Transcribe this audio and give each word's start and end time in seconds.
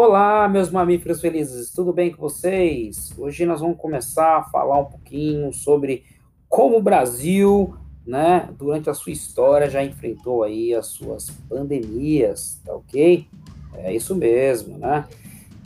Olá, 0.00 0.46
meus 0.46 0.70
mamíferos 0.70 1.20
felizes, 1.20 1.72
tudo 1.72 1.92
bem 1.92 2.12
com 2.12 2.20
vocês? 2.20 3.12
Hoje 3.18 3.44
nós 3.44 3.60
vamos 3.60 3.78
começar 3.78 4.36
a 4.36 4.44
falar 4.44 4.78
um 4.78 4.84
pouquinho 4.84 5.52
sobre 5.52 6.04
como 6.48 6.76
o 6.76 6.80
Brasil, 6.80 7.74
né, 8.06 8.48
durante 8.56 8.88
a 8.88 8.94
sua 8.94 9.10
história 9.10 9.68
já 9.68 9.82
enfrentou 9.82 10.44
aí 10.44 10.72
as 10.72 10.86
suas 10.86 11.30
pandemias, 11.48 12.60
tá 12.64 12.76
ok? 12.76 13.26
É 13.74 13.92
isso 13.92 14.14
mesmo, 14.14 14.78
né? 14.78 15.04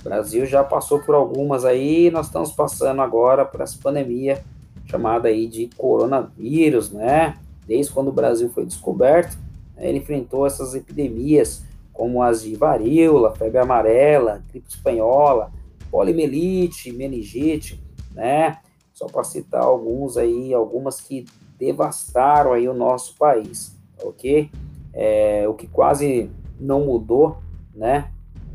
O 0.01 0.05
Brasil 0.05 0.47
já 0.47 0.65
passou 0.65 1.01
por 1.01 1.15
algumas 1.15 1.67
aí, 1.67 2.11
nós 2.11 2.29
estamos 2.29 2.53
passando 2.53 3.03
agora 3.03 3.45
por 3.45 3.61
essa 3.61 3.79
pandemia 3.83 4.43
chamada 4.87 5.29
aí 5.29 5.47
de 5.47 5.69
coronavírus, 5.77 6.91
né? 6.91 7.37
Desde 7.67 7.93
quando 7.93 8.09
o 8.09 8.13
Brasil 8.13 8.49
foi 8.49 8.65
descoberto, 8.65 9.37
né, 9.77 9.91
ele 9.91 9.99
enfrentou 9.99 10.47
essas 10.47 10.75
epidemias 10.75 11.71
como 11.93 12.23
as 12.23 12.43
de 12.43 12.55
varíola, 12.57 13.35
febre 13.35 13.59
amarela, 13.59 14.43
gripe 14.49 14.69
espanhola, 14.69 15.53
poliomielite, 15.91 16.93
meningite, 16.93 17.83
né? 18.13 18.59
Só 18.95 19.07
para 19.07 19.25
citar 19.25 19.63
alguns 19.63 20.17
aí, 20.17 20.55
algumas 20.55 21.01
que 21.01 21.27
devastaram 21.59 22.53
aí 22.53 22.69
o 22.69 22.75
nosso 22.75 23.17
país, 23.17 23.77
ok? 24.03 24.51
É, 24.93 25.47
o 25.49 25.55
que 25.55 25.67
quase 25.67 26.31
não 26.59 26.87
mudou, 26.87 27.39
né? 27.75 28.11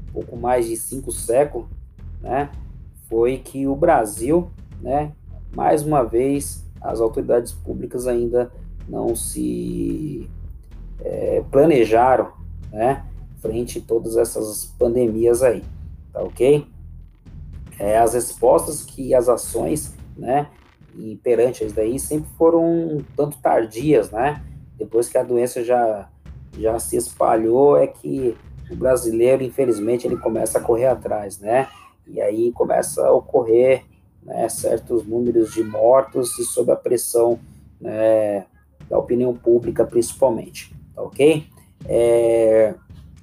Um 0.09 0.13
pouco 0.13 0.37
mais 0.37 0.67
de 0.67 0.75
cinco 0.75 1.11
séculos, 1.11 1.67
né? 2.21 2.49
Foi 3.07 3.37
que 3.37 3.67
o 3.67 3.75
Brasil, 3.75 4.49
né? 4.81 5.13
Mais 5.55 5.83
uma 5.83 6.03
vez, 6.03 6.65
as 6.81 6.99
autoridades 6.99 7.53
públicas 7.53 8.07
ainda 8.07 8.51
não 8.87 9.15
se 9.15 10.29
é, 10.99 11.43
planejaram, 11.51 12.31
né? 12.71 13.05
Frente 13.41 13.79
a 13.79 13.81
todas 13.81 14.17
essas 14.17 14.65
pandemias 14.77 15.43
aí, 15.43 15.63
tá 16.11 16.21
ok? 16.21 16.65
É, 17.79 17.97
as 17.97 18.13
respostas 18.13 18.83
que 18.83 19.13
as 19.13 19.29
ações, 19.29 19.93
né, 20.15 20.47
e 20.95 21.15
perante 21.17 21.63
isso 21.63 21.75
daí 21.75 21.99
sempre 21.99 22.29
foram 22.37 22.63
um 22.63 23.03
tanto 23.15 23.37
tardias, 23.37 24.09
né? 24.09 24.43
Depois 24.77 25.07
que 25.07 25.17
a 25.17 25.23
doença 25.23 25.63
já 25.63 26.09
já 26.57 26.79
se 26.79 26.97
espalhou, 26.97 27.77
é 27.77 27.85
que 27.85 28.35
o 28.69 28.75
brasileiro, 28.75 29.43
infelizmente, 29.43 30.07
ele 30.07 30.17
começa 30.17 30.57
a 30.57 30.61
correr 30.61 30.87
atrás, 30.87 31.39
né? 31.39 31.67
E 32.07 32.19
aí 32.19 32.51
começa 32.51 33.05
a 33.05 33.11
ocorrer 33.11 33.85
né, 34.23 34.47
certos 34.49 35.05
números 35.05 35.53
de 35.53 35.63
mortos 35.63 36.37
e 36.39 36.43
sob 36.43 36.71
a 36.71 36.75
pressão 36.75 37.39
né, 37.79 38.45
da 38.89 38.97
opinião 38.97 39.33
pública, 39.35 39.85
principalmente, 39.85 40.75
tá 40.95 41.01
ok? 41.01 41.45
É, 41.85 42.73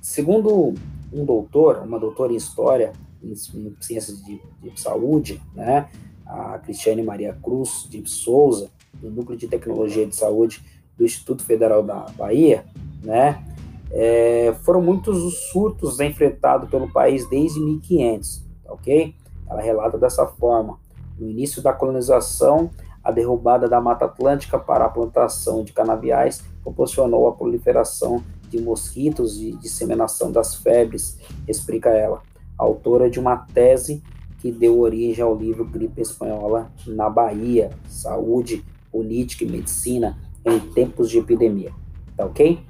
Segundo 0.05 0.75
um 1.11 1.25
doutor, 1.25 1.79
uma 1.79 1.99
doutora 1.99 2.31
em 2.31 2.37
História, 2.37 2.93
em, 3.23 3.35
Ciências 3.81 4.23
de, 4.23 4.39
de, 4.63 4.79
Saúde, 4.79 5.41
né, 5.55 5.89
a 6.27 6.59
Cristiane 6.59 7.03
Maria 7.03 7.33
Cruz 7.43 7.89
de 7.89 8.07
Souza, 8.07 8.69
do 8.93 9.11
Núcleo 9.11 9.39
de 9.39 9.49
Tecnologia 9.49 10.07
de 10.07 10.15
Saúde 10.15 10.63
do 10.95 11.07
Instituto 11.07 11.43
Federal 11.43 11.83
da 11.83 12.05
Bahia, 12.19 12.67
né, 13.03 13.43
é, 13.91 14.55
foram 14.63 14.83
muitos 14.83 15.25
os 15.25 15.49
surtos 15.49 15.99
enfrentados 16.01 16.69
pelo 16.69 16.93
país 16.93 17.27
desde 17.31 17.59
1500, 17.59 18.45
tá 18.63 18.75
ok? 18.75 19.15
Ela 19.49 19.63
relata 19.63 19.97
dessa 19.97 20.27
forma. 20.27 20.79
No 21.19 21.31
início 21.31 21.63
da 21.63 21.73
colonização, 21.73 22.71
a 23.03 23.11
derrubada 23.11 23.71
da 23.71 23.81
Mata 23.81 24.05
Atlântica 24.05 24.59
para 24.59 24.85
a 24.85 24.91
plantação 24.91 25.65
de 25.65 25.73
canaviais 25.73 26.45
proporcionou 26.63 27.27
a 27.27 27.33
proliferação 27.33 28.23
de 28.57 28.63
mosquitos 28.63 29.41
e 29.41 29.53
disseminação 29.53 30.31
das 30.31 30.55
febres, 30.55 31.19
explica 31.49 31.91
ela, 31.91 32.23
autora 32.57 33.11
de 33.11 33.19
uma 33.19 33.37
tese 33.37 34.03
que 34.39 34.53
deu 34.53 34.79
origem 34.79 35.25
ao 35.25 35.35
livro 35.35 35.65
Gripe 35.65 36.01
Espanhola 36.01 36.71
na 36.87 37.11
Bahia, 37.11 37.71
Saúde, 37.89 38.65
Política 38.93 39.45
e 39.45 39.51
Medicina 39.51 40.17
em 40.45 40.61
Tempos 40.61 41.11
de 41.11 41.19
Epidemia. 41.19 41.73
Tá 42.17 42.27
ok? 42.27 42.61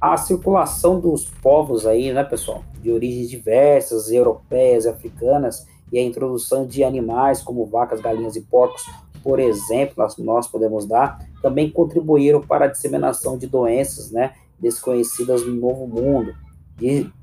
A 0.00 0.16
circulação 0.16 1.00
dos 1.00 1.24
povos 1.24 1.86
aí, 1.86 2.12
né, 2.12 2.22
pessoal, 2.24 2.62
de 2.82 2.90
origens 2.90 3.30
diversas, 3.30 4.10
europeias 4.10 4.84
e 4.84 4.88
africanas, 4.88 5.66
e 5.90 5.98
a 5.98 6.02
introdução 6.02 6.66
de 6.66 6.82
animais 6.82 7.40
como 7.40 7.64
vacas, 7.64 8.00
galinhas 8.00 8.36
e 8.36 8.40
porcos, 8.42 8.84
por 9.22 9.38
exemplo, 9.38 10.04
nós, 10.18 10.46
podemos 10.46 10.84
dar, 10.84 11.26
também 11.40 11.70
contribuíram 11.70 12.42
para 12.42 12.66
a 12.66 12.68
disseminação 12.68 13.38
de 13.38 13.46
doenças, 13.46 14.10
né, 14.10 14.34
desconhecidas 14.58 15.46
no 15.46 15.54
Novo 15.54 15.86
Mundo, 15.86 16.34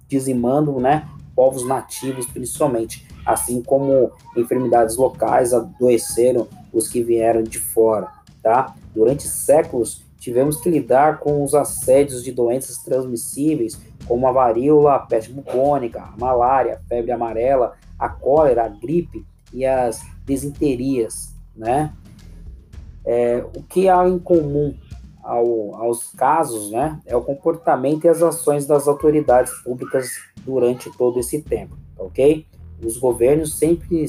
dizimando 0.07 0.79
né, 0.79 1.07
povos 1.35 1.65
nativos 1.65 2.25
principalmente, 2.27 3.07
assim 3.25 3.61
como 3.61 4.11
enfermidades 4.35 4.97
locais 4.97 5.53
adoeceram 5.53 6.47
os 6.71 6.87
que 6.87 7.01
vieram 7.01 7.43
de 7.43 7.59
fora. 7.59 8.09
Tá? 8.41 8.75
Durante 8.93 9.27
séculos, 9.27 10.03
tivemos 10.19 10.57
que 10.57 10.69
lidar 10.69 11.19
com 11.19 11.43
os 11.43 11.53
assédios 11.53 12.23
de 12.23 12.31
doenças 12.31 12.77
transmissíveis, 12.77 13.79
como 14.07 14.27
a 14.27 14.31
varíola, 14.31 14.95
a 14.95 14.99
peste 14.99 15.31
bubônica, 15.31 16.01
a 16.01 16.17
malária, 16.17 16.75
a 16.75 16.87
febre 16.87 17.11
amarela, 17.11 17.73
a 17.97 18.09
cólera, 18.09 18.65
a 18.65 18.67
gripe 18.67 19.25
e 19.53 19.65
as 19.65 20.01
desinterias. 20.25 21.33
Né? 21.55 21.93
É, 23.05 23.43
o 23.55 23.63
que 23.63 23.89
há 23.89 24.07
em 24.07 24.19
comum 24.19 24.75
ao, 25.31 25.75
aos 25.75 26.11
casos, 26.11 26.69
né, 26.71 26.99
é 27.05 27.15
o 27.15 27.21
comportamento 27.21 28.03
e 28.03 28.09
as 28.09 28.21
ações 28.21 28.65
das 28.65 28.85
autoridades 28.85 29.53
públicas 29.63 30.09
durante 30.43 30.91
todo 30.97 31.19
esse 31.19 31.41
tempo, 31.41 31.77
tá 31.95 32.03
ok? 32.03 32.45
Os 32.83 32.97
governos 32.97 33.57
sempre 33.57 34.05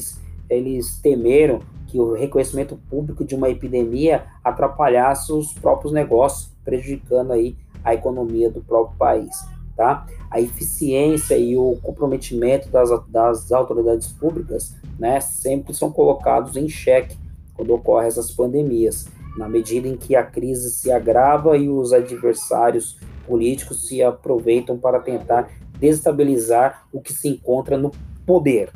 eles 0.49 0.99
temeram 1.01 1.59
que 1.87 1.97
o 1.97 2.13
reconhecimento 2.13 2.77
público 2.89 3.23
de 3.23 3.35
uma 3.35 3.49
epidemia 3.49 4.25
atrapalhasse 4.43 5.31
os 5.31 5.53
próprios 5.53 5.93
negócios, 5.93 6.51
prejudicando 6.65 7.31
aí 7.31 7.55
a 7.85 7.93
economia 7.93 8.49
do 8.49 8.61
próprio 8.61 8.97
país, 8.97 9.47
tá? 9.77 10.05
A 10.29 10.41
eficiência 10.41 11.37
e 11.37 11.55
o 11.55 11.77
comprometimento 11.81 12.67
das, 12.69 12.89
das 13.07 13.51
autoridades 13.51 14.11
públicas, 14.11 14.75
né, 14.99 15.21
sempre 15.21 15.73
são 15.73 15.89
colocados 15.89 16.57
em 16.57 16.67
xeque 16.67 17.17
quando 17.55 17.73
ocorrem 17.73 18.07
essas 18.07 18.31
pandemias 18.31 19.07
na 19.37 19.49
medida 19.49 19.87
em 19.87 19.97
que 19.97 20.15
a 20.15 20.23
crise 20.23 20.71
se 20.71 20.91
agrava 20.91 21.57
e 21.57 21.69
os 21.69 21.91
adversários 21.93 22.97
políticos 23.25 23.87
se 23.87 24.03
aproveitam 24.03 24.77
para 24.77 24.99
tentar 24.99 25.49
desestabilizar 25.79 26.87
o 26.91 27.01
que 27.01 27.13
se 27.13 27.29
encontra 27.29 27.77
no 27.77 27.91
poder. 28.25 28.71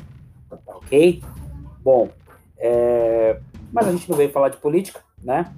Ok? 0.66 1.22
Bom, 1.82 2.08
é... 2.58 3.40
mas 3.72 3.86
a 3.86 3.92
gente 3.92 4.08
não 4.08 4.16
veio 4.16 4.30
falar 4.30 4.48
de 4.48 4.56
política, 4.56 5.00
né? 5.22 5.54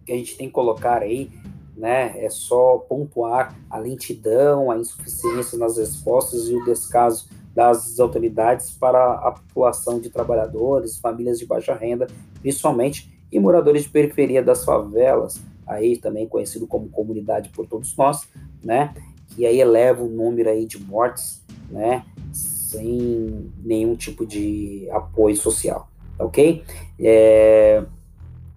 O 0.00 0.04
que 0.04 0.12
a 0.12 0.16
gente 0.16 0.36
tem 0.36 0.48
que 0.48 0.52
colocar 0.52 1.02
aí, 1.02 1.30
né, 1.76 2.22
é 2.22 2.28
só 2.28 2.78
pontuar 2.78 3.56
a 3.70 3.78
lentidão, 3.78 4.70
a 4.70 4.76
insuficiência 4.76 5.56
nas 5.58 5.78
respostas 5.78 6.48
e 6.48 6.54
o 6.54 6.64
descaso 6.64 7.28
das 7.54 7.98
autoridades 8.00 8.70
para 8.70 9.14
a 9.14 9.32
população 9.32 10.00
de 10.00 10.10
trabalhadores, 10.10 10.98
famílias 10.98 11.38
de 11.38 11.46
baixa 11.46 11.74
renda, 11.74 12.06
principalmente 12.40 13.11
e 13.32 13.40
moradores 13.40 13.84
de 13.84 13.88
periferia 13.88 14.42
das 14.42 14.64
favelas, 14.64 15.40
aí 15.66 15.96
também 15.96 16.28
conhecido 16.28 16.66
como 16.66 16.90
comunidade 16.90 17.48
por 17.48 17.66
todos 17.66 17.96
nós, 17.96 18.28
né, 18.62 18.94
que 19.28 19.46
aí 19.46 19.58
eleva 19.58 20.02
o 20.02 20.08
número 20.08 20.50
aí 20.50 20.66
de 20.66 20.78
mortes, 20.78 21.42
né, 21.70 22.04
sem 22.30 23.50
nenhum 23.64 23.96
tipo 23.96 24.26
de 24.26 24.86
apoio 24.90 25.34
social, 25.34 25.88
ok? 26.18 26.62
É, 27.00 27.82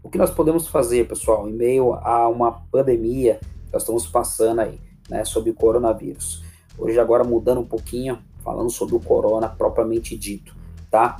o 0.03 0.09
que 0.09 0.17
nós 0.17 0.29
podemos 0.29 0.67
fazer, 0.67 1.07
pessoal, 1.07 1.49
em 1.49 1.53
meio 1.53 1.93
a 1.93 2.27
uma 2.27 2.51
pandemia 2.51 3.39
que 3.65 3.73
nós 3.73 3.83
estamos 3.83 4.05
passando 4.05 4.59
aí, 4.59 4.79
né, 5.09 5.23
sobre 5.23 5.53
coronavírus? 5.53 6.43
Hoje 6.77 6.99
agora 6.99 7.23
mudando 7.23 7.61
um 7.61 7.65
pouquinho, 7.65 8.19
falando 8.43 8.69
sobre 8.69 8.95
o 8.95 8.99
corona 8.99 9.47
propriamente 9.47 10.17
dito, 10.17 10.53
tá? 10.91 11.17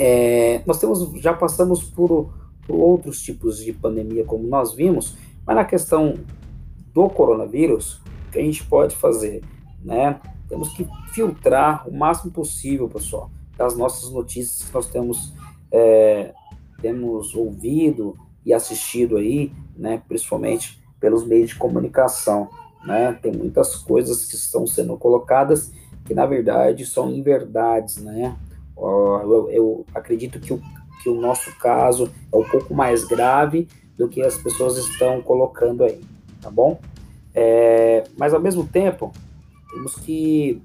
É, 0.00 0.62
nós 0.64 0.78
temos, 0.78 1.10
já 1.20 1.34
passamos 1.34 1.82
por, 1.82 2.32
por 2.64 2.76
outros 2.76 3.20
tipos 3.20 3.58
de 3.58 3.72
pandemia, 3.72 4.24
como 4.24 4.46
nós 4.46 4.72
vimos, 4.72 5.16
mas 5.44 5.56
na 5.56 5.64
questão 5.64 6.14
do 6.94 7.10
coronavírus, 7.10 8.00
o 8.28 8.30
que 8.30 8.38
a 8.38 8.42
gente 8.42 8.62
pode 8.64 8.94
fazer, 8.94 9.42
né? 9.84 10.20
Temos 10.48 10.68
que 10.68 10.86
filtrar 11.12 11.88
o 11.88 11.92
máximo 11.92 12.30
possível, 12.30 12.88
pessoal, 12.88 13.28
das 13.56 13.76
nossas 13.76 14.08
notícias 14.10 14.68
que 14.68 14.72
nós 14.72 14.86
temos, 14.86 15.34
é, 15.72 16.32
temos 16.80 17.34
ouvido 17.34 18.16
e 18.46 18.54
assistido 18.54 19.16
aí, 19.16 19.52
né? 19.76 20.00
Principalmente 20.06 20.80
pelos 21.00 21.26
meios 21.26 21.50
de 21.50 21.56
comunicação, 21.56 22.48
né? 22.84 23.18
Tem 23.20 23.32
muitas 23.32 23.74
coisas 23.74 24.26
que 24.26 24.36
estão 24.36 24.64
sendo 24.64 24.96
colocadas 24.96 25.72
que 26.04 26.14
na 26.14 26.24
verdade 26.24 26.86
são 26.86 27.10
inverdades, 27.10 27.96
né? 27.96 28.36
Eu, 28.80 29.50
eu 29.50 29.86
acredito 29.94 30.38
que 30.38 30.52
o, 30.52 30.60
que 31.02 31.08
o 31.08 31.20
nosso 31.20 31.56
caso 31.58 32.10
é 32.32 32.36
um 32.36 32.44
pouco 32.44 32.74
mais 32.74 33.04
grave 33.04 33.68
do 33.96 34.08
que 34.08 34.22
as 34.22 34.38
pessoas 34.38 34.76
estão 34.76 35.20
colocando 35.20 35.84
aí, 35.84 36.00
tá 36.40 36.50
bom? 36.50 36.80
É, 37.34 38.04
mas 38.16 38.32
ao 38.32 38.40
mesmo 38.40 38.66
tempo, 38.66 39.12
temos 39.70 39.96
que 39.96 40.62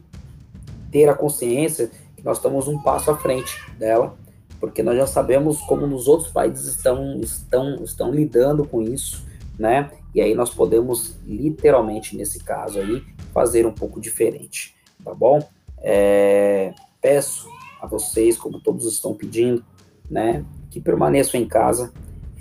ter 0.91 1.09
a 1.09 1.15
consciência 1.15 1.89
que 2.15 2.23
nós 2.23 2.37
estamos 2.37 2.67
um 2.67 2.79
passo 2.81 3.09
à 3.09 3.17
frente 3.17 3.59
dela, 3.77 4.15
porque 4.59 4.83
nós 4.83 4.95
já 4.95 5.07
sabemos 5.07 5.59
como 5.61 5.87
nos 5.87 6.07
outros 6.07 6.31
países 6.31 6.67
estão, 6.67 7.19
estão, 7.19 7.83
estão 7.83 8.11
lidando 8.11 8.65
com 8.65 8.81
isso, 8.81 9.25
né? 9.57 9.91
E 10.13 10.21
aí 10.21 10.35
nós 10.35 10.51
podemos, 10.51 11.17
literalmente, 11.25 12.15
nesse 12.15 12.39
caso 12.43 12.79
aí, 12.79 13.03
fazer 13.33 13.65
um 13.65 13.73
pouco 13.73 13.99
diferente, 13.99 14.75
tá 15.03 15.13
bom? 15.13 15.39
É, 15.79 16.73
peço 17.01 17.49
a 17.83 17.87
vocês, 17.87 18.37
como 18.37 18.61
todos 18.61 18.85
estão 18.85 19.13
pedindo, 19.13 19.61
né, 20.09 20.45
que 20.71 20.79
permaneçam 20.79 21.39
em 21.39 21.45
casa. 21.45 21.91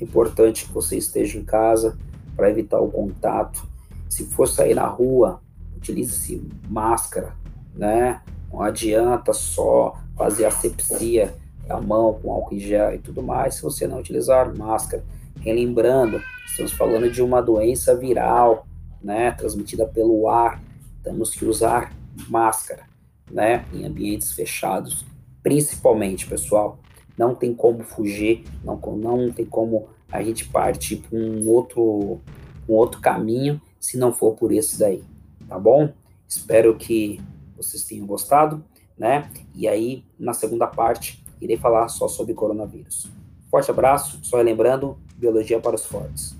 É 0.01 0.05
importante 0.05 0.67
que 0.67 0.73
você 0.73 0.97
esteja 0.97 1.37
em 1.37 1.45
casa 1.45 1.99
para 2.37 2.49
evitar 2.49 2.81
o 2.81 2.89
contato. 2.89 3.67
Se 4.09 4.25
for 4.25 4.47
sair 4.47 4.75
na 4.75 4.87
rua, 4.87 5.41
utilize-se 5.77 6.49
máscara, 6.69 7.35
né? 7.75 8.23
Não 8.53 8.63
adianta 8.63 9.33
só 9.33 9.97
fazer 10.17 10.45
asepsia 10.45 11.35
da 11.67 11.81
mão 11.81 12.15
com 12.15 12.33
álcool 12.33 12.55
em 12.55 12.61
gel 12.61 12.95
e 12.95 12.99
tudo 12.99 13.21
mais 13.21 13.57
se 13.57 13.63
você 13.63 13.87
não 13.87 13.99
utilizar 13.99 14.57
máscara. 14.57 15.05
Relembrando, 15.41 16.23
estamos 16.47 16.73
falando 16.73 17.11
de 17.11 17.21
uma 17.21 17.41
doença 17.41 17.97
viral, 17.97 18.67
né, 19.03 19.33
transmitida 19.33 19.87
pelo 19.87 20.29
ar. 20.29 20.63
Temos 21.03 21.35
que 21.35 21.45
usar 21.45 21.93
máscara, 22.29 22.85
né, 23.31 23.65
em 23.73 23.85
ambientes 23.85 24.33
fechados, 24.33 25.05
principalmente, 25.43 26.27
pessoal. 26.27 26.79
Não 27.17 27.35
tem 27.35 27.55
como 27.55 27.83
fugir, 27.83 28.45
não, 28.65 28.77
não 28.97 29.31
tem 29.31 29.45
como 29.45 29.89
a 30.11 30.23
gente 30.23 30.49
partir 30.49 30.97
para 30.97 31.19
um 31.19 31.49
outro, 31.49 32.21
um 32.69 32.75
outro 32.75 33.01
caminho 33.01 33.61
se 33.79 33.99
não 33.99 34.13
for 34.13 34.35
por 34.35 34.53
esse 34.53 34.79
daí, 34.79 35.03
tá 35.49 35.59
bom? 35.59 35.93
Espero 36.29 36.77
que 36.77 37.21
vocês 37.57 37.85
tenham 37.85 38.07
gostado, 38.07 38.65
né? 38.97 39.29
E 39.55 39.67
aí, 39.67 40.05
na 40.19 40.33
segunda 40.33 40.67
parte, 40.67 41.23
irei 41.41 41.57
falar 41.57 41.89
só 41.89 42.07
sobre 42.09 42.33
coronavírus. 42.33 43.11
Forte 43.51 43.71
abraço, 43.71 44.21
só 44.23 44.41
lembrando, 44.41 44.97
biologia 45.17 45.61
para 45.61 45.75
os 45.75 45.85
fortes. 45.85 46.35